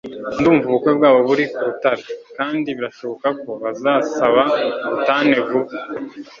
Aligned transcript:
Ndumva 0.39 0.63
ubukwe 0.67 0.91
bwabo 0.97 1.19
buri 1.27 1.43
ku 1.53 1.59
rutare 1.67 2.03
kandi 2.37 2.67
birashoboka 2.77 3.27
ko 3.41 3.49
bazasaba 3.63 4.43
ubutane 4.87 5.37
vuba 5.47 5.73